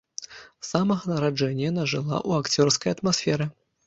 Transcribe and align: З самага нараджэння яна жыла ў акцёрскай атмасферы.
З 0.35 0.65
самага 0.69 1.03
нараджэння 1.11 1.63
яна 1.71 1.83
жыла 1.91 2.15
ў 2.27 2.29
акцёрскай 2.45 2.95
атмасферы. 2.97 3.49